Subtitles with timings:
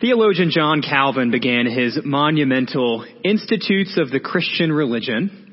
[0.00, 5.52] Theologian John Calvin began his monumental Institutes of the Christian Religion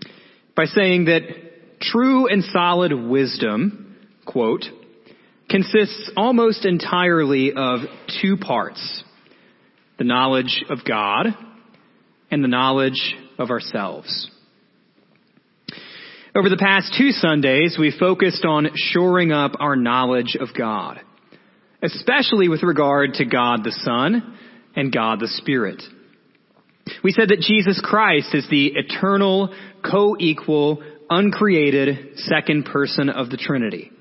[0.55, 4.63] by saying that true and solid wisdom, quote,
[5.49, 7.81] consists almost entirely of
[8.21, 9.04] two parts
[9.97, 11.27] the knowledge of God
[12.32, 14.29] and the knowledge of ourselves.
[16.34, 21.02] Over the past two Sundays, we focused on shoring up our knowledge of God,
[21.82, 24.38] especially with regard to God the Son
[24.75, 25.82] and God the Spirit.
[27.04, 29.54] We said that Jesus Christ is the eternal,
[29.84, 33.92] co-equal, uncreated second person of the Trinity,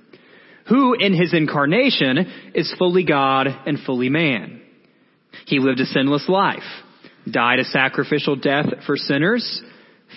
[0.68, 4.62] who in his incarnation is fully God and fully man.
[5.46, 6.62] He lived a sinless life,
[7.30, 9.62] died a sacrificial death for sinners,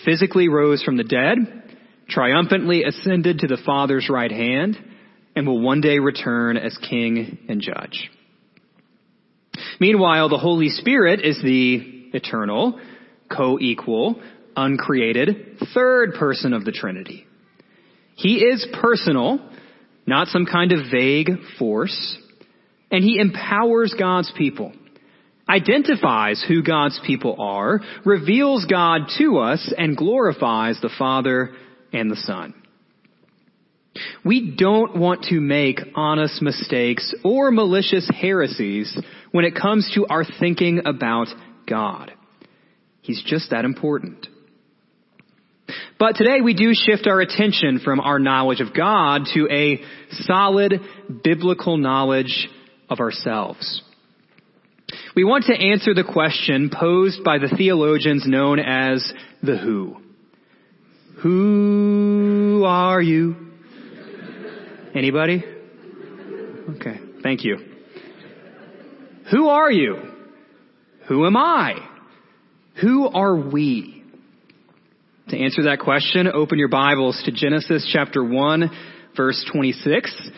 [0.05, 4.77] physically rose from the dead, triumphantly ascended to the Father's right hand,
[5.39, 8.11] and will one day return as King and Judge.
[9.79, 12.77] Meanwhile, the Holy Spirit is the eternal,
[13.33, 14.21] co-equal,
[14.57, 17.25] uncreated, third person of the Trinity.
[18.15, 19.39] He is personal,
[20.05, 22.17] not some kind of vague force,
[22.91, 24.73] and he empowers God's people,
[25.47, 31.51] identifies who God's people are, reveals God to us, and glorifies the Father
[31.93, 32.53] and the Son.
[34.23, 38.97] We don't want to make honest mistakes or malicious heresies
[39.31, 41.27] when it comes to our thinking about
[41.67, 42.11] God.
[43.01, 44.27] He's just that important.
[45.99, 50.79] But today we do shift our attention from our knowledge of God to a solid
[51.23, 52.47] biblical knowledge
[52.89, 53.83] of ourselves.
[55.15, 59.11] We want to answer the question posed by the theologians known as
[59.43, 59.97] the who.
[61.21, 63.48] Who are you?
[64.95, 65.43] Anybody?
[66.77, 67.57] Okay, thank you.
[69.31, 69.97] Who are you?
[71.07, 71.75] Who am I?
[72.81, 74.03] Who are we?
[75.29, 78.71] To answer that question, open your Bibles to Genesis chapter 1,
[79.15, 80.29] verse 26.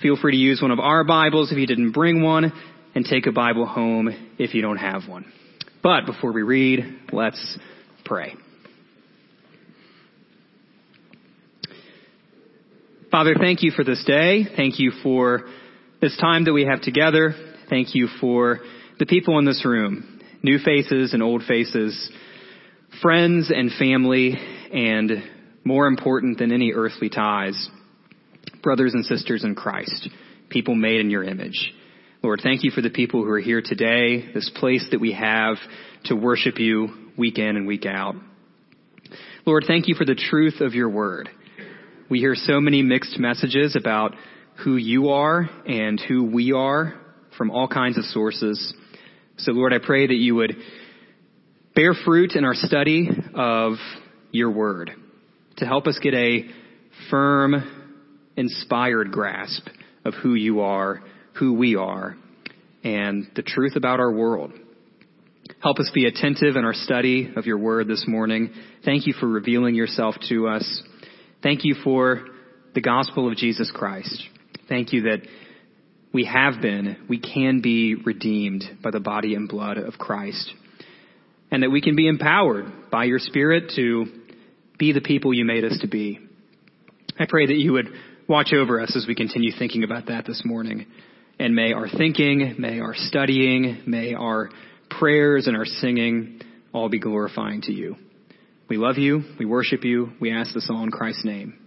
[0.00, 2.52] Feel free to use one of our Bibles if you didn't bring one,
[2.94, 4.08] and take a Bible home
[4.38, 5.30] if you don't have one.
[5.82, 7.58] But before we read, let's
[8.04, 8.34] pray.
[13.10, 14.44] Father, thank you for this day.
[14.54, 15.44] Thank you for
[15.98, 17.34] this time that we have together.
[17.70, 18.60] Thank you for
[18.98, 22.10] the people in this room, new faces and old faces,
[23.00, 24.34] friends and family,
[24.70, 25.24] and
[25.64, 27.70] more important than any earthly ties,
[28.62, 30.10] brothers and sisters in Christ,
[30.50, 31.72] people made in your image.
[32.22, 35.56] Lord, thank you for the people who are here today, this place that we have
[36.04, 38.16] to worship you week in and week out.
[39.46, 41.30] Lord, thank you for the truth of your word.
[42.10, 44.14] We hear so many mixed messages about
[44.64, 46.94] who you are and who we are
[47.36, 48.72] from all kinds of sources.
[49.36, 50.56] So Lord, I pray that you would
[51.74, 53.74] bear fruit in our study of
[54.32, 54.90] your word
[55.58, 56.46] to help us get a
[57.10, 58.00] firm,
[58.36, 59.68] inspired grasp
[60.06, 61.02] of who you are,
[61.34, 62.16] who we are,
[62.82, 64.52] and the truth about our world.
[65.62, 68.50] Help us be attentive in our study of your word this morning.
[68.84, 70.82] Thank you for revealing yourself to us.
[71.42, 72.26] Thank you for
[72.74, 74.24] the gospel of Jesus Christ.
[74.68, 75.20] Thank you that
[76.12, 80.52] we have been, we can be redeemed by the body and blood of Christ.
[81.50, 84.06] And that we can be empowered by your Spirit to
[84.78, 86.18] be the people you made us to be.
[87.18, 87.88] I pray that you would
[88.28, 90.86] watch over us as we continue thinking about that this morning.
[91.38, 94.50] And may our thinking, may our studying, may our
[94.90, 96.40] prayers and our singing
[96.72, 97.96] all be glorifying to you.
[98.68, 99.22] We love you.
[99.38, 100.12] We worship you.
[100.20, 101.58] We ask this all in Christ's name.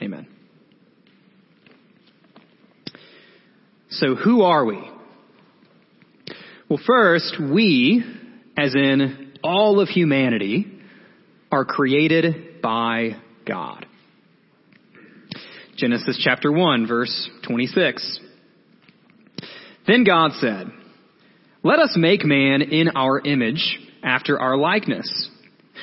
[0.00, 0.26] Amen.
[3.90, 4.80] So who are we?
[6.68, 8.02] Well, first, we,
[8.56, 10.66] as in all of humanity,
[11.52, 13.86] are created by God.
[15.76, 18.20] Genesis chapter 1 verse 26.
[19.86, 20.70] Then God said,
[21.62, 25.28] let us make man in our image after our likeness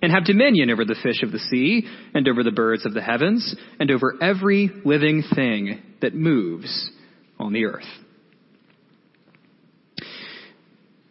[0.00, 3.02] and have dominion over the fish of the sea, and over the birds of the
[3.02, 6.90] heavens, and over every living thing that moves
[7.38, 7.84] on the earth.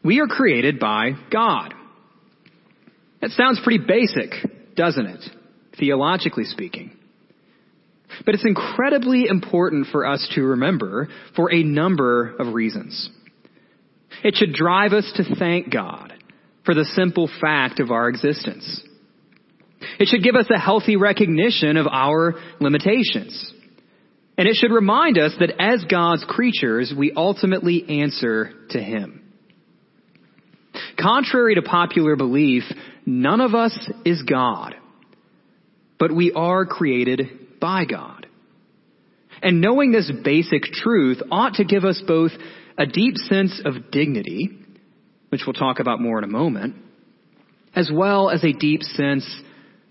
[0.04, 1.74] We are created by God.
[3.22, 4.32] That sounds pretty basic,
[4.76, 5.24] doesn't it?
[5.78, 6.92] Theologically speaking.
[8.26, 13.10] But it's incredibly important for us to remember for a number of reasons.
[14.24, 16.14] It should drive us to thank God
[16.68, 18.84] for the simple fact of our existence.
[20.00, 23.54] It should give us a healthy recognition of our limitations.
[24.38, 29.24] And it should remind us that as God's creatures, we ultimately answer to Him.
[31.00, 32.64] Contrary to popular belief,
[33.06, 34.76] none of us is God,
[35.98, 38.28] but we are created by God.
[39.42, 42.32] And knowing this basic truth ought to give us both
[42.78, 44.67] a deep sense of dignity,
[45.30, 46.76] which we'll talk about more in a moment,
[47.76, 49.28] as well as a deep sense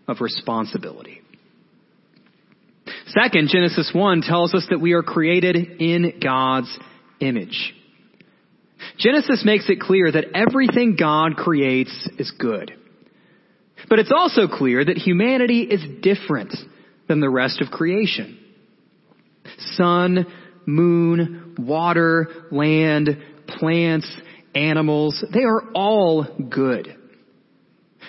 [0.08, 1.20] of responsibility.
[3.08, 6.76] Second, Genesis 1 tells us that we are created in God's
[7.20, 7.74] image.
[8.98, 12.72] Genesis makes it clear that everything God creates is good.
[13.88, 16.54] But it's also clear that humanity is different
[17.08, 18.38] than the rest of creation.
[19.74, 20.26] Sun,
[20.66, 24.10] moon, water, land, plants,
[24.56, 26.96] animals, they are all good.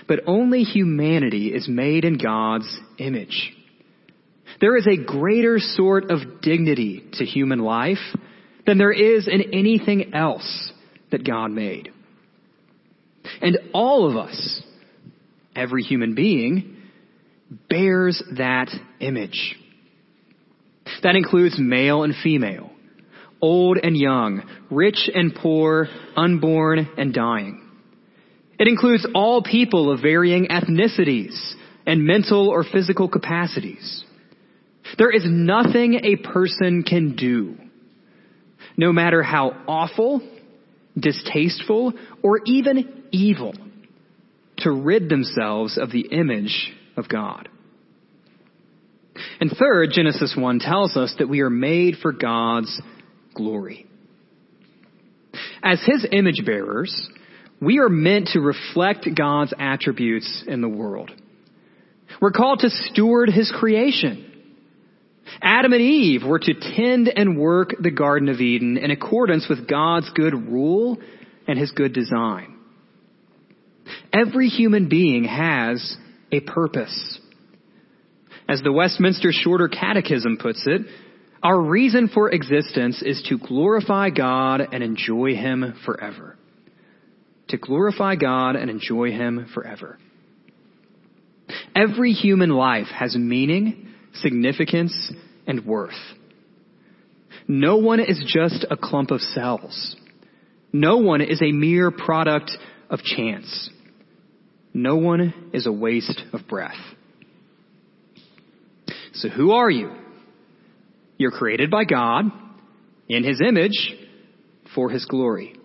[0.07, 3.53] But only humanity is made in God's image.
[4.61, 7.97] There is a greater sort of dignity to human life
[8.65, 10.71] than there is in anything else
[11.11, 11.91] that God made.
[13.41, 14.61] And all of us,
[15.55, 16.77] every human being,
[17.69, 19.55] bears that image.
[21.03, 22.71] That includes male and female,
[23.41, 27.63] old and young, rich and poor, unborn and dying.
[28.59, 31.53] It includes all people of varying ethnicities
[31.85, 34.03] and mental or physical capacities.
[34.97, 37.55] There is nothing a person can do,
[38.77, 40.21] no matter how awful,
[40.97, 41.93] distasteful,
[42.23, 43.53] or even evil,
[44.59, 47.49] to rid themselves of the image of God.
[49.39, 52.81] And third, Genesis 1 tells us that we are made for God's
[53.37, 53.85] glory.
[55.63, 57.09] As His image bearers,
[57.61, 61.11] we are meant to reflect God's attributes in the world.
[62.21, 64.23] We're called to steward His creation.
[65.41, 69.67] Adam and Eve were to tend and work the Garden of Eden in accordance with
[69.67, 70.97] God's good rule
[71.47, 72.57] and His good design.
[74.13, 75.97] Every human being has
[76.31, 77.19] a purpose.
[78.49, 80.81] As the Westminster Shorter Catechism puts it,
[81.43, 86.37] our reason for existence is to glorify God and enjoy Him forever.
[87.49, 89.97] To glorify God and enjoy Him forever.
[91.75, 95.13] Every human life has meaning, significance,
[95.45, 95.93] and worth.
[97.47, 99.95] No one is just a clump of cells.
[100.73, 102.51] No one is a mere product
[102.89, 103.69] of chance.
[104.73, 106.75] No one is a waste of breath.
[109.13, 109.91] So who are you?
[111.17, 112.25] You're created by God
[113.09, 113.95] in His image
[114.75, 115.55] for His glory.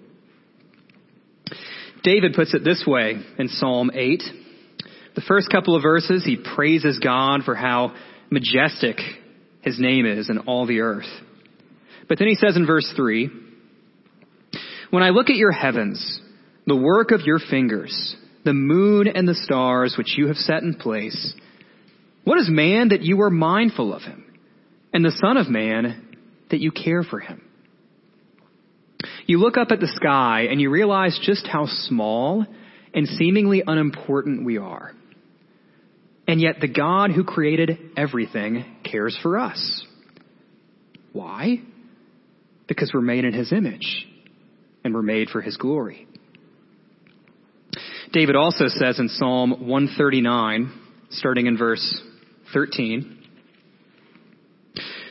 [2.03, 4.23] David puts it this way in Psalm 8.
[5.15, 7.95] The first couple of verses, he praises God for how
[8.31, 8.97] majestic
[9.61, 11.07] His name is in all the earth.
[12.09, 13.31] But then he says in verse 3,
[14.91, 16.21] When I look at your heavens,
[16.67, 20.75] the work of your fingers, the moon and the stars which you have set in
[20.75, 21.35] place,
[22.25, 24.25] what is man that you are mindful of him,
[24.93, 26.17] and the Son of Man
[26.51, 27.43] that you care for him?
[29.27, 32.47] You look up at the sky and you realize just how small
[32.95, 34.93] and seemingly unimportant we are.
[36.27, 39.87] And yet the God who created everything cares for us.
[41.13, 41.61] Why?
[42.69, 44.07] Because we're made in his image
[44.85, 46.07] and we're made for his glory.
[48.13, 50.73] David also says in Psalm 139,
[51.11, 52.03] starting in verse
[52.53, 53.22] 13.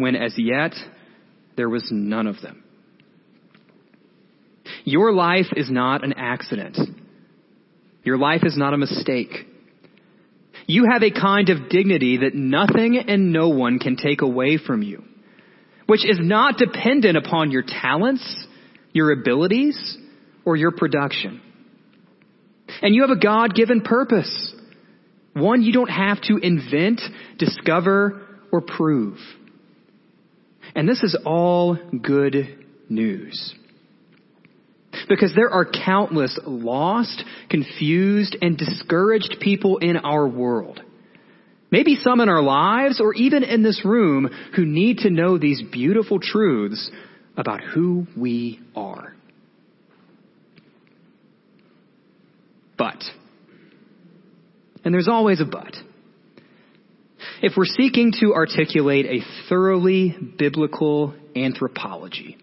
[0.00, 0.72] when as yet
[1.56, 2.62] there was none of them.
[4.84, 6.78] Your life is not an accident.
[8.02, 9.30] Your life is not a mistake.
[10.66, 14.82] You have a kind of dignity that nothing and no one can take away from
[14.82, 15.02] you,
[15.86, 18.46] which is not dependent upon your talents,
[18.92, 19.98] your abilities,
[20.44, 21.42] or your production.
[22.82, 24.54] And you have a God given purpose
[25.34, 27.00] One you don't have to invent,
[27.38, 29.18] discover, or prove.
[30.74, 33.54] And this is all good news.
[35.08, 40.80] Because there are countless lost, confused, and discouraged people in our world.
[41.70, 45.62] Maybe some in our lives or even in this room who need to know these
[45.70, 46.90] beautiful truths
[47.36, 49.14] about who we are.
[52.76, 53.02] But,
[54.84, 55.76] and there's always a but.
[57.42, 62.36] If we're seeking to articulate a thoroughly biblical anthropology,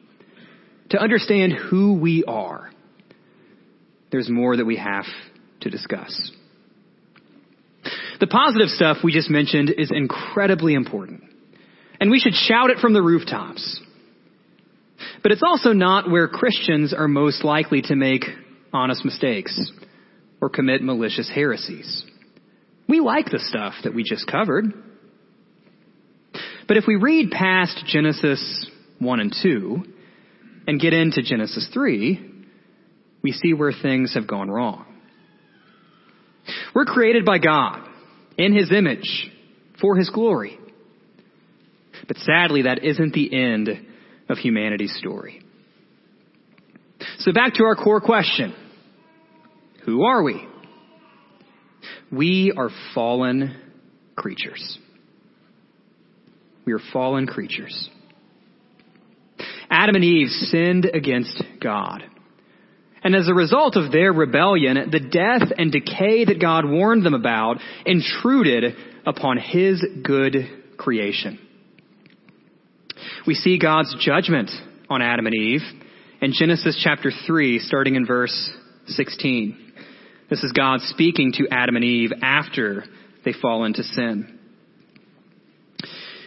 [0.89, 2.71] to understand who we are,
[4.11, 5.05] there's more that we have
[5.61, 6.31] to discuss.
[8.19, 11.23] The positive stuff we just mentioned is incredibly important.
[11.99, 13.81] And we should shout it from the rooftops.
[15.21, 18.23] But it's also not where Christians are most likely to make
[18.73, 19.71] honest mistakes
[20.41, 22.03] or commit malicious heresies.
[22.89, 24.65] We like the stuff that we just covered.
[26.67, 28.69] But if we read past Genesis
[28.99, 29.83] 1 and 2
[30.67, 32.33] and get into Genesis 3,
[33.23, 34.85] we see where things have gone wrong.
[36.75, 37.87] We're created by God
[38.37, 39.31] in His image
[39.79, 40.57] for His glory.
[42.07, 43.69] But sadly, that isn't the end
[44.29, 45.41] of humanity's story.
[47.19, 48.53] So back to our core question.
[49.85, 50.45] Who are we?
[52.11, 53.55] We are fallen
[54.15, 54.79] creatures.
[56.67, 57.89] We are fallen creatures.
[59.69, 62.03] Adam and Eve sinned against God.
[63.01, 67.13] And as a result of their rebellion, the death and decay that God warned them
[67.13, 70.35] about intruded upon His good
[70.77, 71.39] creation.
[73.25, 74.51] We see God's judgment
[74.89, 75.61] on Adam and Eve
[76.19, 78.51] in Genesis chapter 3, starting in verse
[78.87, 79.73] 16.
[80.29, 82.83] This is God speaking to Adam and Eve after
[83.23, 84.36] they fall into sin.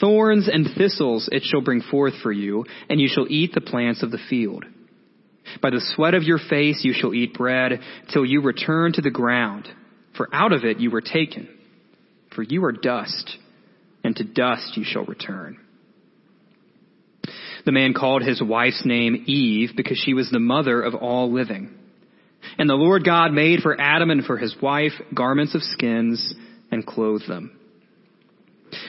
[0.00, 4.02] Thorns and thistles it shall bring forth for you, and you shall eat the plants
[4.02, 4.64] of the field.
[5.62, 7.80] By the sweat of your face you shall eat bread
[8.12, 9.68] till you return to the ground,
[10.16, 11.48] for out of it you were taken.
[12.34, 13.36] For you are dust,
[14.04, 15.58] and to dust you shall return.
[17.64, 21.74] The man called his wife's name Eve because she was the mother of all living.
[22.58, 26.34] And the Lord God made for Adam and for his wife garments of skins
[26.70, 27.58] and clothed them.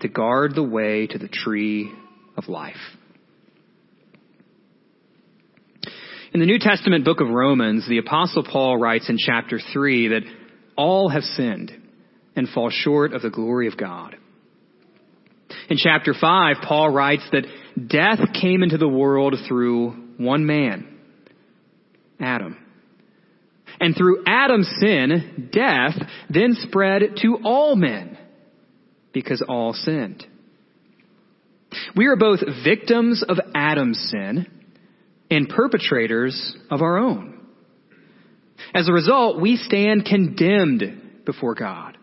[0.00, 1.92] to guard the way to the tree
[2.36, 2.76] of life.
[6.32, 10.22] In the New Testament book of Romans, the apostle Paul writes in chapter 3 that
[10.76, 11.70] all have sinned
[12.34, 14.16] and fall short of the glory of God.
[15.70, 17.46] In chapter 5, Paul writes that
[17.86, 20.98] death came into the world through one man,
[22.20, 22.56] Adam.
[23.80, 25.94] And through Adam's sin, death
[26.28, 28.18] then spread to all men
[29.14, 30.26] because all sinned.
[31.96, 34.46] We are both victims of Adam's sin
[35.30, 37.40] and perpetrators of our own.
[38.74, 41.96] As a result, we stand condemned before God.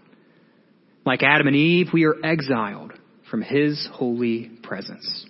[1.05, 2.93] Like Adam and Eve, we are exiled
[3.29, 5.25] from His holy presence.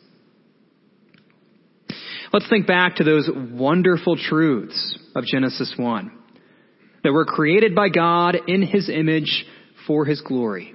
[2.33, 6.11] Let's think back to those wonderful truths of Genesis 1
[7.03, 9.45] that were created by God in His image
[9.87, 10.73] for His glory.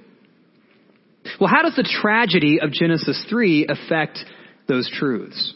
[1.39, 4.19] Well, how does the tragedy of Genesis 3 affect
[4.67, 5.53] those truths?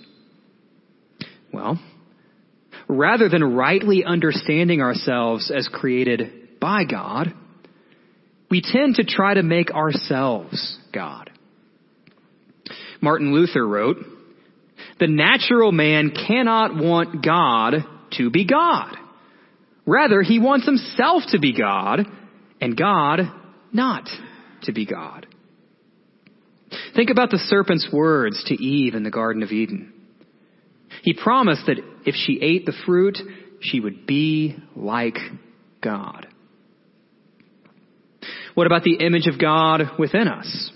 [1.53, 1.79] Well,
[2.87, 7.33] rather than rightly understanding ourselves as created by God,
[8.49, 11.29] we tend to try to make ourselves God.
[13.01, 13.97] Martin Luther wrote,
[14.99, 17.83] the natural man cannot want God
[18.17, 18.95] to be God.
[19.85, 22.01] Rather, he wants himself to be God
[22.59, 23.21] and God
[23.73, 24.07] not
[24.63, 25.25] to be God.
[26.95, 29.93] Think about the serpent's words to Eve in the Garden of Eden.
[31.03, 33.17] He promised that if she ate the fruit,
[33.61, 35.17] she would be like
[35.81, 36.27] God.
[38.53, 40.71] What about the image of God within us?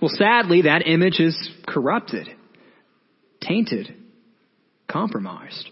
[0.00, 2.28] Well, sadly, that image is corrupted,
[3.40, 3.94] tainted,
[4.88, 5.70] compromised.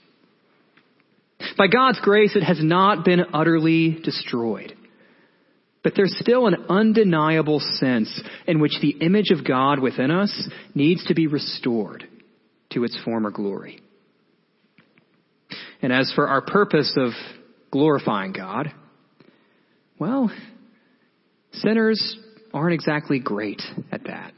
[1.58, 4.76] By God's grace, it has not been utterly destroyed.
[5.82, 11.04] But there's still an undeniable sense in which the image of God within us needs
[11.06, 12.06] to be restored
[12.70, 13.80] to its former glory.
[15.80, 17.10] And as for our purpose of
[17.70, 18.72] glorifying God,
[19.98, 20.30] well,
[21.52, 22.16] sinners
[22.54, 23.60] aren't exactly great
[23.90, 24.32] at that.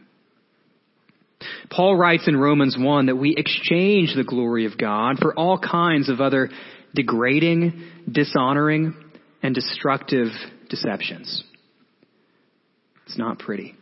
[1.71, 6.09] Paul writes in Romans 1 that we exchange the glory of God for all kinds
[6.09, 6.49] of other
[6.95, 8.95] degrading, dishonoring,
[9.43, 10.29] and destructive
[10.69, 11.45] deceptions.
[13.07, 13.75] It's not pretty.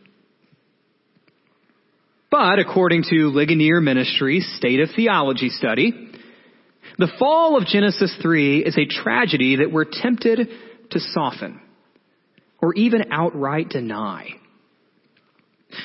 [2.29, 6.09] But according to Ligonier Ministries' State of Theology study,
[6.97, 10.49] the fall of Genesis 3 is a tragedy that we're tempted
[10.91, 11.61] to soften
[12.61, 14.29] or even outright deny.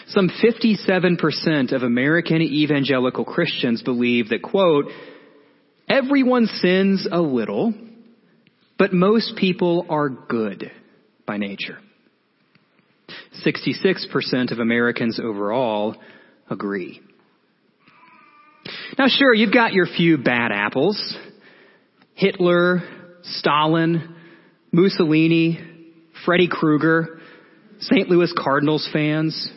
[0.08, 4.86] Some 57% of American evangelical Christians believe that, quote,
[5.88, 7.74] everyone sins a little,
[8.78, 10.70] but most people are good
[11.28, 11.78] by nature.
[13.46, 15.94] 66% of Americans overall
[16.50, 17.00] agree.
[18.98, 21.16] Now sure, you've got your few bad apples.
[22.14, 22.82] Hitler,
[23.22, 24.16] Stalin,
[24.72, 25.60] Mussolini,
[26.24, 27.20] Freddy Krueger,
[27.78, 28.08] St.
[28.08, 29.50] Louis Cardinals fans.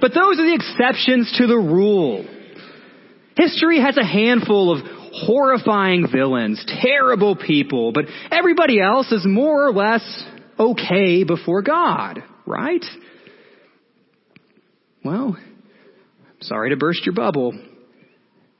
[0.00, 2.24] But those are the exceptions to the rule.
[3.36, 9.72] History has a handful of horrifying villains, terrible people, but everybody else is more or
[9.72, 10.24] less
[10.58, 12.84] okay before God, right?
[15.04, 15.36] Well,
[16.40, 17.58] sorry to burst your bubble,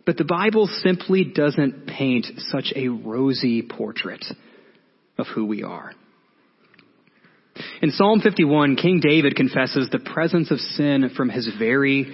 [0.06, 4.24] but the Bible simply doesn't paint such a rosy portrait
[5.18, 5.92] of who we are.
[7.82, 12.06] In Psalm 51, King David confesses the presence of sin from his very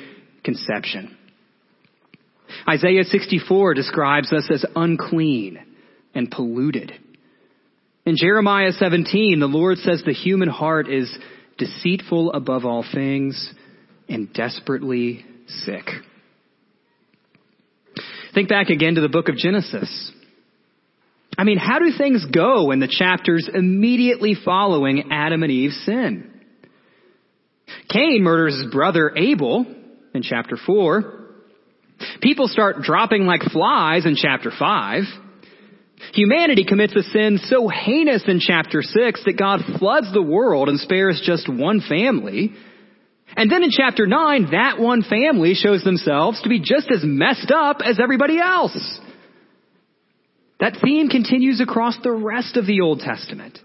[0.42, 1.16] conception.
[2.68, 5.58] Isaiah 64 describes us as unclean
[6.14, 6.92] and polluted.
[8.04, 11.12] In Jeremiah 17, the Lord says the human heart is
[11.58, 13.52] deceitful above all things
[14.08, 15.86] and desperately sick.
[18.34, 20.12] Think back again to the book of Genesis.
[21.38, 26.32] I mean, how do things go in the chapters immediately following Adam and Eve's sin?
[27.90, 29.66] Cain murders his brother Abel
[30.14, 31.25] in chapter 4.
[32.26, 35.02] People start dropping like flies in chapter 5.
[36.12, 40.80] Humanity commits a sin so heinous in chapter 6 that God floods the world and
[40.80, 42.50] spares just one family.
[43.36, 47.52] And then in chapter 9, that one family shows themselves to be just as messed
[47.52, 48.76] up as everybody else.
[50.58, 53.56] That theme continues across the rest of the Old Testament.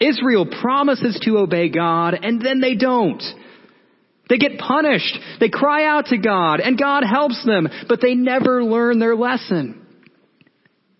[0.00, 3.22] Israel promises to obey God and then they don't.
[4.28, 5.18] They get punished.
[5.40, 9.86] They cry out to God and God helps them, but they never learn their lesson.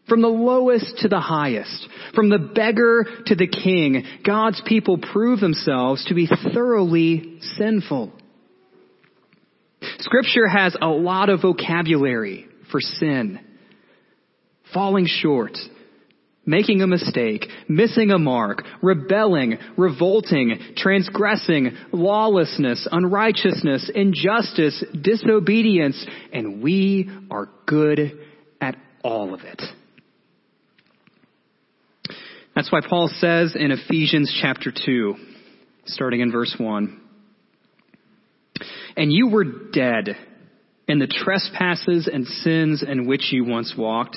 [0.08, 5.40] From the lowest to the highest, from the beggar to the king, God's people prove
[5.40, 8.12] themselves to be thoroughly sinful.
[9.98, 13.40] Scripture has a lot of vocabulary for sin
[14.72, 15.56] falling short,
[16.48, 27.10] making a mistake, missing a mark, rebelling, revolting, transgressing, lawlessness, unrighteousness, injustice, disobedience, and we
[27.30, 28.18] are good
[28.62, 29.62] at all of it.
[32.56, 35.16] That's why Paul says in Ephesians chapter 2,
[35.84, 37.00] starting in verse 1,
[38.96, 40.16] And you were dead
[40.88, 44.16] in the trespasses and sins in which you once walked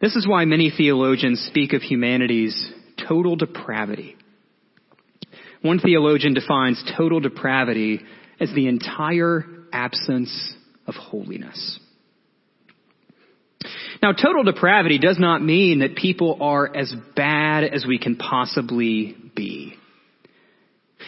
[0.00, 2.72] This is why many theologians speak of humanity's
[3.08, 4.16] total depravity.
[5.62, 8.00] One theologian defines total depravity
[8.38, 10.54] as the entire absence
[10.86, 11.80] of holiness.
[14.00, 19.16] Now, total depravity does not mean that people are as bad as we can possibly
[19.34, 19.74] be.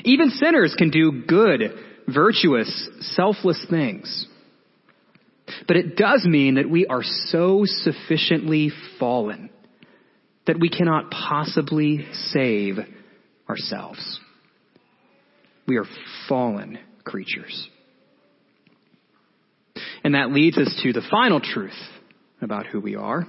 [0.04, 1.60] Even sinners can do good,
[2.08, 4.26] virtuous, selfless things.
[5.66, 9.50] But it does mean that we are so sufficiently fallen
[10.46, 12.78] that we cannot possibly save
[13.48, 14.20] ourselves.
[15.66, 15.84] We are
[16.28, 17.68] fallen creatures.
[20.02, 21.78] And that leads us to the final truth
[22.40, 23.26] about who we are.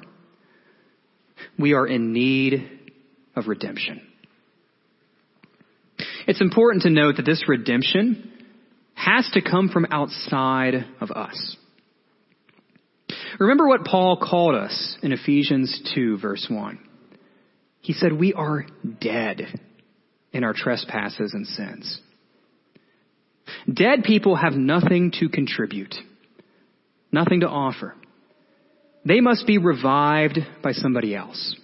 [1.59, 2.69] We are in need
[3.35, 4.01] of redemption.
[6.27, 8.31] It's important to note that this redemption
[8.93, 11.57] has to come from outside of us.
[13.41, 16.77] Remember what Paul called us in Ephesians 2 verse 1.
[17.79, 18.67] He said, we are
[19.01, 19.59] dead
[20.31, 21.99] in our trespasses and sins.
[23.65, 25.95] Dead people have nothing to contribute,
[27.11, 27.95] nothing to offer.
[29.05, 31.55] They must be revived by somebody else.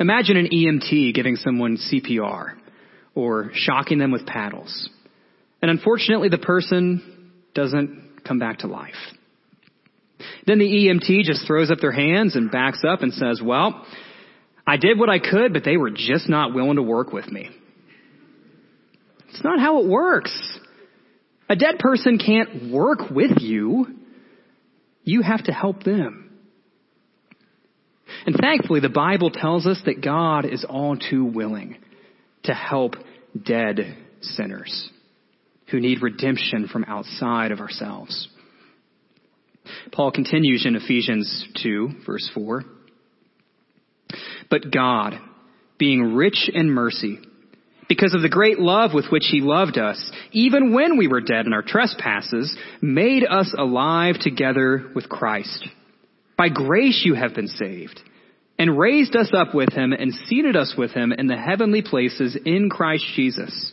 [0.00, 2.54] Imagine an EMT giving someone CPR
[3.14, 4.88] or shocking them with paddles.
[5.60, 8.94] And unfortunately, the person doesn't come back to life.
[10.48, 13.84] Then the EMT just throws up their hands and backs up and says, well,
[14.66, 17.50] I did what I could, but they were just not willing to work with me.
[19.28, 20.58] It's not how it works.
[21.50, 23.88] A dead person can't work with you.
[25.04, 26.30] You have to help them.
[28.24, 31.76] And thankfully, the Bible tells us that God is all too willing
[32.44, 32.94] to help
[33.38, 34.88] dead sinners
[35.70, 38.28] who need redemption from outside of ourselves.
[39.92, 42.64] Paul continues in Ephesians 2, verse 4.
[44.50, 45.14] But God,
[45.78, 47.18] being rich in mercy,
[47.88, 51.46] because of the great love with which he loved us, even when we were dead
[51.46, 55.66] in our trespasses, made us alive together with Christ.
[56.36, 58.00] By grace you have been saved,
[58.58, 62.36] and raised us up with him and seated us with him in the heavenly places
[62.44, 63.72] in Christ Jesus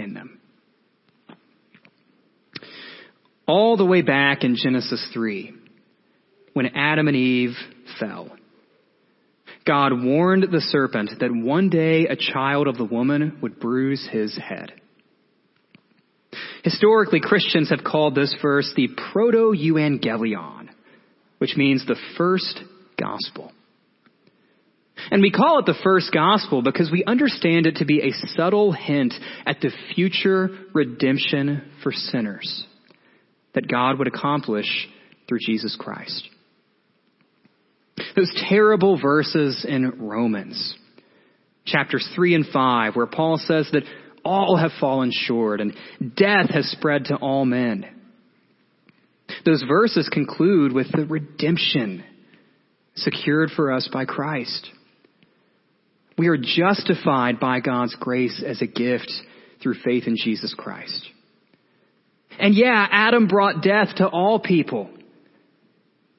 [0.00, 0.40] in them.
[3.46, 5.52] All the way back in Genesis 3,
[6.52, 7.56] when Adam and Eve
[7.98, 8.30] fell,
[9.66, 14.36] God warned the serpent that one day a child of the woman would bruise his
[14.36, 14.72] head.
[16.62, 20.68] Historically, Christians have called this verse the proto-evangelium,
[21.38, 22.60] which means the first
[22.98, 23.52] gospel.
[25.10, 28.72] And we call it the first gospel because we understand it to be a subtle
[28.72, 29.14] hint
[29.46, 32.64] at the future redemption for sinners
[33.54, 34.88] that God would accomplish
[35.28, 36.28] through Jesus Christ.
[38.16, 40.76] Those terrible verses in Romans,
[41.64, 43.84] chapters 3 and 5, where Paul says that
[44.24, 45.74] all have fallen short and
[46.16, 47.86] death has spread to all men.
[49.44, 52.04] Those verses conclude with the redemption
[52.94, 54.70] secured for us by Christ.
[56.20, 59.10] We are justified by God's grace as a gift
[59.62, 61.08] through faith in Jesus Christ.
[62.38, 64.90] And yeah, Adam brought death to all people,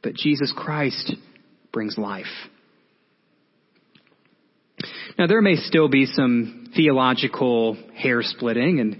[0.02, 1.14] but Jesus Christ
[1.72, 2.26] brings life.
[5.20, 8.98] Now, there may still be some theological hair splitting and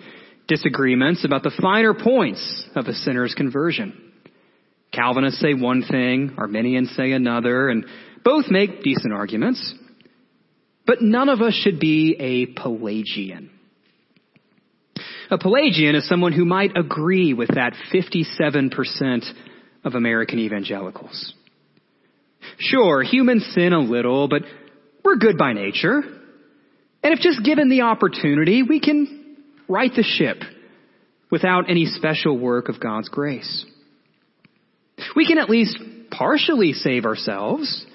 [0.48, 4.12] disagreements about the finer points of a sinner's conversion.
[4.94, 7.88] Calvinists say one thing, Arminians say another, and
[8.24, 9.74] both make decent arguments.
[10.86, 13.52] But none of us should be a Pelagian.
[15.30, 19.22] A Pelagian is someone who might agree with that 57%
[19.84, 21.34] of American evangelicals.
[22.58, 24.42] Sure, humans sin a little, but
[25.06, 26.02] we're good by nature.
[27.04, 30.38] And if just given the opportunity, we can right the ship
[31.32, 33.66] without any special work of God's grace.
[35.16, 35.78] We can at least
[36.12, 37.86] partially save ourselves.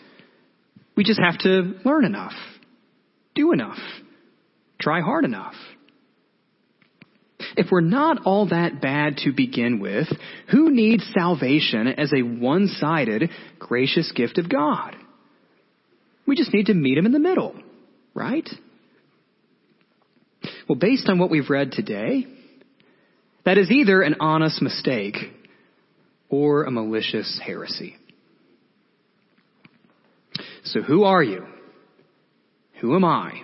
[0.97, 2.33] We just have to learn enough
[3.37, 3.79] do enough,
[4.81, 5.55] try hard enough.
[7.57, 10.09] If we're not all that bad to begin with,
[10.51, 14.97] who needs salvation as a one-sided, gracious gift of God?
[16.27, 17.55] We just need to meet him in the middle,
[18.15, 18.49] right?
[20.69, 22.27] Well, based on what we've read today,
[23.45, 25.17] that is either an honest mistake
[26.29, 27.97] or a malicious heresy.
[30.65, 31.47] So who are you?
[32.87, 33.43] Who am I?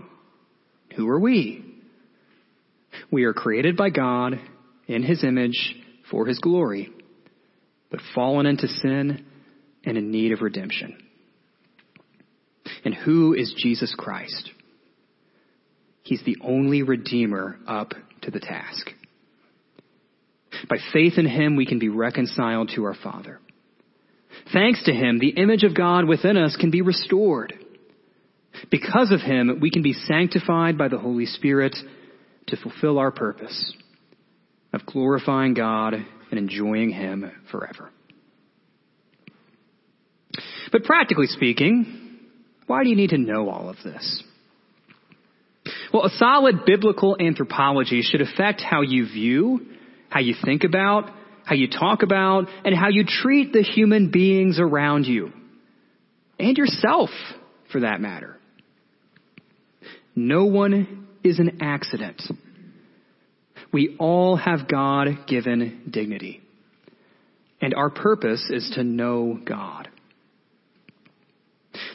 [0.94, 1.64] Who are we?
[3.11, 4.38] We are created by God
[4.87, 5.74] in his image
[6.09, 6.92] for his glory,
[7.90, 9.26] but fallen into sin
[9.85, 10.96] and in need of redemption.
[12.85, 14.52] And who is Jesus Christ?
[16.05, 18.90] He's the only Redeemer up to the task.
[20.70, 23.40] By faith in Him, we can be reconciled to our Father.
[24.52, 27.55] Thanks to Him, the image of God within us can be restored.
[28.70, 31.77] Because of Him, we can be sanctified by the Holy Spirit
[32.48, 33.75] to fulfill our purpose
[34.72, 37.90] of glorifying God and enjoying Him forever.
[40.70, 42.20] But practically speaking,
[42.66, 44.22] why do you need to know all of this?
[45.92, 49.66] Well, a solid biblical anthropology should affect how you view,
[50.09, 51.11] how you think about,
[51.44, 55.33] how you talk about, and how you treat the human beings around you.
[56.38, 57.11] And yourself,
[57.70, 58.38] for that matter.
[60.14, 62.22] No one is an accident.
[63.72, 66.42] We all have God given dignity.
[67.61, 69.88] And our purpose is to know God.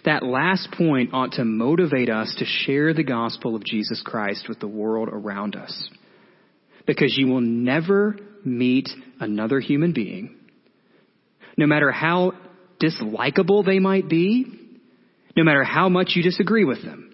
[0.05, 4.59] That last point ought to motivate us to share the gospel of Jesus Christ with
[4.59, 5.89] the world around us.
[6.85, 10.35] Because you will never meet another human being,
[11.57, 12.31] no matter how
[12.81, 14.45] dislikable they might be,
[15.35, 17.06] no matter how much you disagree with them,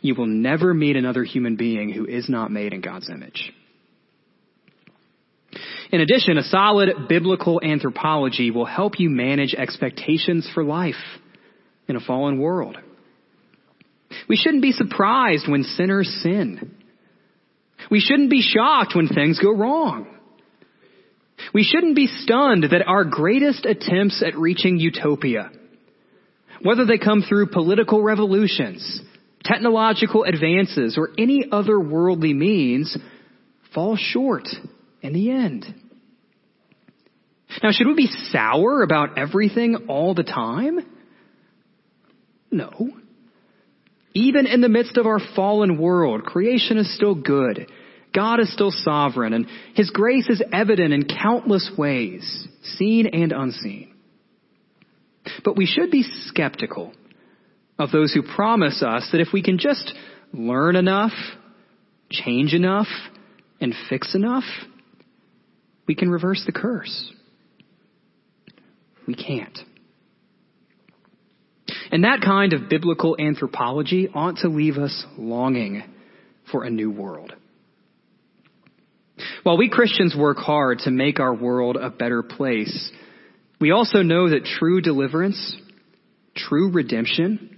[0.00, 3.52] you will never meet another human being who is not made in God's image.
[5.92, 10.94] In addition, a solid biblical anthropology will help you manage expectations for life
[11.88, 12.76] in a fallen world.
[14.28, 16.74] We shouldn't be surprised when sinners sin.
[17.90, 20.08] We shouldn't be shocked when things go wrong.
[21.54, 25.50] We shouldn't be stunned that our greatest attempts at reaching utopia,
[26.62, 29.00] whether they come through political revolutions,
[29.44, 32.96] technological advances, or any other worldly means,
[33.74, 34.48] fall short
[35.02, 35.64] in the end.
[37.62, 40.80] Now, should we be sour about everything all the time?
[42.50, 42.90] No.
[44.14, 47.70] Even in the midst of our fallen world, creation is still good.
[48.14, 53.94] God is still sovereign, and His grace is evident in countless ways, seen and unseen.
[55.44, 56.94] But we should be skeptical
[57.78, 59.92] of those who promise us that if we can just
[60.32, 61.12] learn enough,
[62.10, 62.88] change enough,
[63.60, 64.44] and fix enough,
[65.86, 67.12] we can reverse the curse.
[69.06, 69.58] We can't.
[71.92, 75.82] And that kind of biblical anthropology ought to leave us longing
[76.50, 77.32] for a new world.
[79.42, 82.90] While we Christians work hard to make our world a better place,
[83.60, 85.56] we also know that true deliverance,
[86.34, 87.55] true redemption,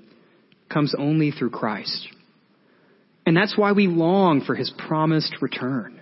[0.69, 2.09] comes only through Christ.
[3.27, 6.01] And that's why we long for his promised return.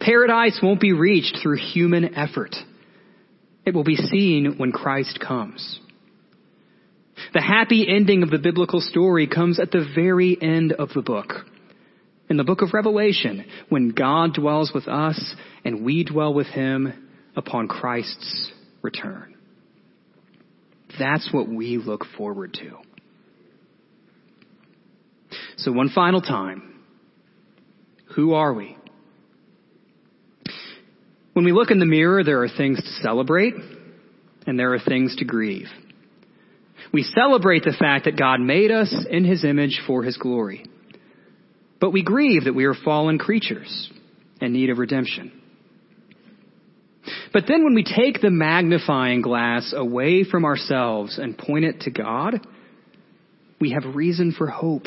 [0.00, 2.54] Paradise won't be reached through human effort.
[3.64, 5.80] It will be seen when Christ comes.
[7.32, 11.28] The happy ending of the biblical story comes at the very end of the book.
[12.28, 15.34] In the book of Revelation, when God dwells with us
[15.64, 18.50] and we dwell with him upon Christ's
[18.82, 19.36] return.
[20.98, 22.78] That's what we look forward to.
[25.56, 26.84] So one final time.
[28.14, 28.76] Who are we?
[31.32, 33.54] When we look in the mirror, there are things to celebrate
[34.46, 35.68] and there are things to grieve.
[36.92, 40.66] We celebrate the fact that God made us in His image for His glory.
[41.80, 43.90] But we grieve that we are fallen creatures
[44.40, 45.32] in need of redemption.
[47.32, 51.90] But then when we take the magnifying glass away from ourselves and point it to
[51.90, 52.46] God,
[53.60, 54.86] we have reason for hope.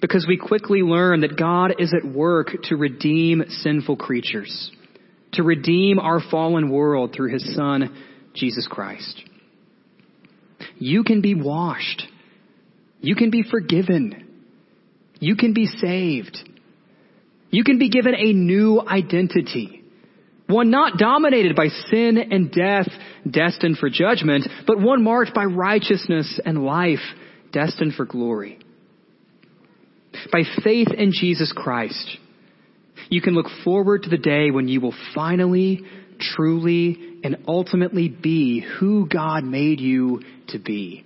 [0.00, 4.70] Because we quickly learn that God is at work to redeem sinful creatures,
[5.32, 7.94] to redeem our fallen world through His Son,
[8.34, 9.22] Jesus Christ.
[10.78, 12.04] You can be washed.
[13.00, 14.26] You can be forgiven.
[15.18, 16.38] You can be saved.
[17.50, 19.82] You can be given a new identity.
[20.46, 22.88] One not dominated by sin and death,
[23.30, 26.98] destined for judgment, but one marked by righteousness and life,
[27.52, 28.58] destined for glory.
[30.32, 32.18] By faith in Jesus Christ,
[33.08, 35.82] you can look forward to the day when you will finally,
[36.18, 41.04] truly, and ultimately be who God made you to be,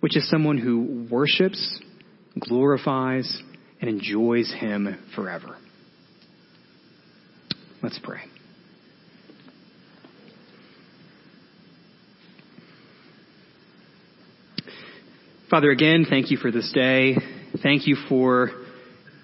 [0.00, 1.80] which is someone who worships,
[2.38, 3.42] glorifies,
[3.80, 5.56] and enjoys Him forever.
[7.82, 8.22] Let's pray.
[15.48, 17.16] Father, again, thank you for this day.
[17.62, 18.50] Thank you for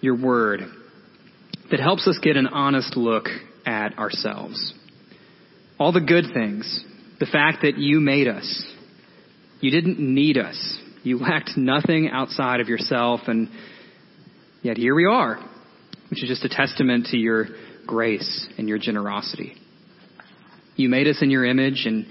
[0.01, 0.61] your word.
[1.73, 3.29] that helps us get an honest look
[3.65, 4.75] at ourselves.
[5.79, 6.85] All the good things,
[7.19, 8.65] the fact that you made us,
[9.61, 13.49] you didn't need us, you lacked nothing outside of yourself, and
[14.61, 15.37] yet here we are,
[16.11, 17.47] which is just a testament to your
[17.87, 19.55] grace and your generosity.
[20.77, 22.07] You made us in your image, and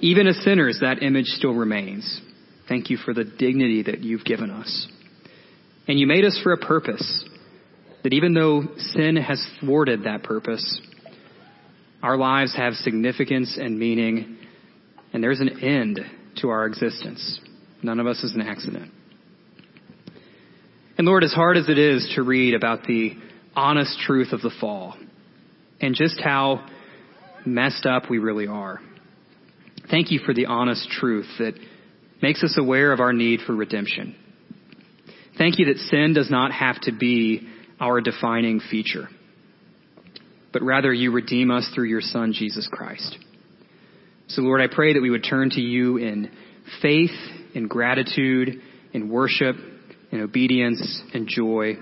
[0.00, 2.20] even as sinners, that image still remains.
[2.68, 4.86] Thank you for the dignity that you've given us.
[5.90, 7.24] And you made us for a purpose,
[8.04, 10.80] that even though sin has thwarted that purpose,
[12.00, 14.38] our lives have significance and meaning,
[15.12, 15.98] and there's an end
[16.36, 17.40] to our existence.
[17.82, 18.92] None of us is an accident.
[20.96, 23.16] And Lord, as hard as it is to read about the
[23.56, 24.96] honest truth of the fall
[25.80, 26.68] and just how
[27.44, 28.78] messed up we really are,
[29.90, 31.54] thank you for the honest truth that
[32.22, 34.14] makes us aware of our need for redemption.
[35.40, 37.48] Thank you that sin does not have to be
[37.80, 39.08] our defining feature,
[40.52, 43.16] but rather you redeem us through your Son, Jesus Christ.
[44.26, 46.30] So, Lord, I pray that we would turn to you in
[46.82, 47.16] faith,
[47.54, 48.60] in gratitude,
[48.92, 49.56] in worship,
[50.12, 51.76] in obedience, and joy.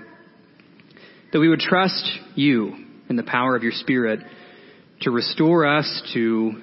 [1.33, 2.77] That we would trust you
[3.09, 4.21] in the power of your Spirit
[5.01, 6.61] to restore us to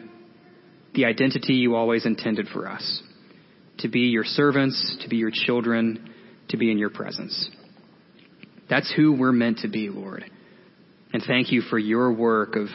[0.95, 3.03] the identity you always intended for us
[3.81, 6.15] to be your servants, to be your children,
[6.49, 7.51] to be in your presence.
[8.69, 10.25] That's who we're meant to be, Lord.
[11.13, 12.69] And thank you for your work of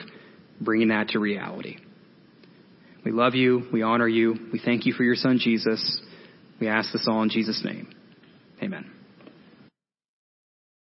[0.60, 1.78] bringing that to reality.
[3.04, 3.68] We love you.
[3.74, 4.36] We honor you.
[4.54, 6.02] We thank you for your son, Jesus.
[6.60, 7.94] We ask this all in Jesus' name.
[8.62, 9.01] Amen.